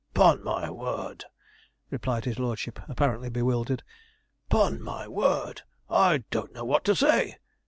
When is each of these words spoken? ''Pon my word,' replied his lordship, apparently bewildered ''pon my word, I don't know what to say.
''Pon 0.15 0.41
my 0.41 0.67
word,' 0.67 1.25
replied 1.91 2.25
his 2.25 2.39
lordship, 2.39 2.79
apparently 2.89 3.29
bewildered 3.29 3.83
''pon 4.49 4.79
my 4.81 5.07
word, 5.07 5.61
I 5.91 6.23
don't 6.31 6.53
know 6.53 6.65
what 6.65 6.83
to 6.85 6.95
say. 6.95 7.37